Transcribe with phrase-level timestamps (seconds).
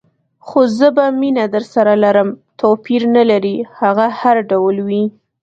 [0.45, 5.05] خو زه به مینه درسره لرم، توپیر نه لري هغه هر ډول وي.